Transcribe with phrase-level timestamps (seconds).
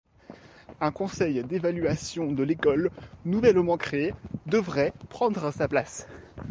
[0.79, 2.89] Un Conseil d’évaluation de l’école,
[3.23, 4.15] nouvellement créé,
[4.47, 6.07] devrait prendre sa place.